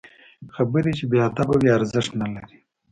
[0.55, 2.57] خبرې چې بې ادبه وي، ارزښت نلري